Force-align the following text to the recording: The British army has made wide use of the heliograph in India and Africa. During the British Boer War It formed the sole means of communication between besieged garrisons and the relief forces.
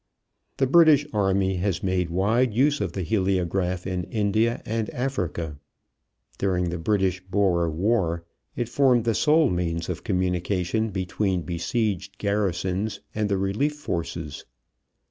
The 0.57 0.65
British 0.65 1.05
army 1.13 1.57
has 1.57 1.83
made 1.83 2.09
wide 2.09 2.55
use 2.55 2.81
of 2.81 2.93
the 2.93 3.03
heliograph 3.03 3.85
in 3.85 4.05
India 4.05 4.63
and 4.65 4.89
Africa. 4.89 5.59
During 6.39 6.71
the 6.71 6.79
British 6.79 7.21
Boer 7.23 7.69
War 7.69 8.25
It 8.55 8.67
formed 8.67 9.03
the 9.03 9.13
sole 9.13 9.51
means 9.51 9.89
of 9.89 10.03
communication 10.03 10.89
between 10.89 11.43
besieged 11.43 12.17
garrisons 12.17 13.01
and 13.13 13.29
the 13.29 13.37
relief 13.37 13.73
forces. 13.75 14.43